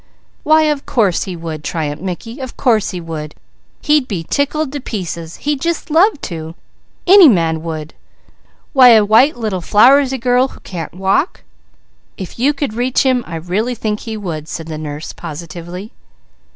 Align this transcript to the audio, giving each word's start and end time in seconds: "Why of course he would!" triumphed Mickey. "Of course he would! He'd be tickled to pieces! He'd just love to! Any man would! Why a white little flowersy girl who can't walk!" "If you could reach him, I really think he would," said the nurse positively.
"Why 0.41 0.63
of 0.63 0.87
course 0.87 1.25
he 1.25 1.35
would!" 1.35 1.63
triumphed 1.63 2.01
Mickey. 2.03 2.39
"Of 2.39 2.57
course 2.57 2.89
he 2.89 2.99
would! 2.99 3.35
He'd 3.83 4.07
be 4.07 4.23
tickled 4.27 4.71
to 4.71 4.79
pieces! 4.79 5.35
He'd 5.35 5.61
just 5.61 5.91
love 5.91 6.19
to! 6.21 6.55
Any 7.05 7.29
man 7.29 7.61
would! 7.61 7.93
Why 8.73 8.89
a 8.95 9.05
white 9.05 9.37
little 9.37 9.61
flowersy 9.61 10.17
girl 10.19 10.47
who 10.47 10.59
can't 10.61 10.95
walk!" 10.95 11.43
"If 12.17 12.39
you 12.39 12.51
could 12.51 12.73
reach 12.73 13.03
him, 13.03 13.23
I 13.27 13.35
really 13.35 13.75
think 13.75 13.99
he 13.99 14.17
would," 14.17 14.47
said 14.47 14.65
the 14.65 14.79
nurse 14.79 15.13
positively. 15.13 15.91